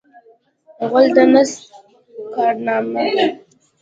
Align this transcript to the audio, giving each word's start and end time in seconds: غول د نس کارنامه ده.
غول 0.89 1.05
د 1.15 1.17
نس 1.33 1.51
کارنامه 2.35 3.03
ده. 3.15 3.25